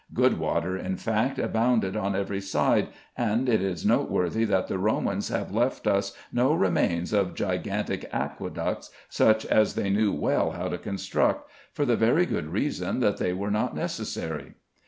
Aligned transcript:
Good 0.15 0.39
water, 0.39 0.75
in 0.75 0.97
fact, 0.97 1.37
abounded 1.37 1.95
on 1.95 2.15
every 2.15 2.41
side, 2.41 2.87
and 3.15 3.47
it 3.47 3.61
is 3.61 3.85
noteworthy 3.85 4.45
that 4.45 4.65
the 4.67 4.79
Romans 4.79 5.27
have 5.29 5.53
left 5.53 5.85
us 5.85 6.17
no 6.33 6.55
remains 6.55 7.13
of 7.13 7.35
gigantic 7.35 8.09
aqueducts, 8.11 8.89
such 9.09 9.45
as 9.45 9.75
they 9.75 9.91
knew 9.91 10.11
well 10.11 10.53
how 10.53 10.69
to 10.69 10.79
construct; 10.79 11.51
for 11.71 11.85
the 11.85 11.95
very 11.97 12.25
good 12.25 12.47
reason 12.47 12.99
that 13.01 13.17
they 13.17 13.31
were 13.31 13.51
not 13.51 13.75
necessary. 13.75 14.55